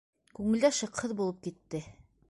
[0.37, 1.85] Күңелдә шыҡһыҙ булып китте.